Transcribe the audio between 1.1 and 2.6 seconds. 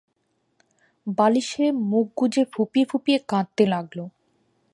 বালিশে মুখ গুঁজে